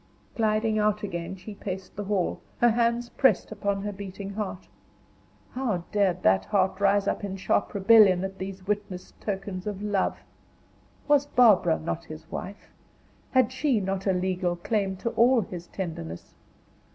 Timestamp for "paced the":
1.53-2.05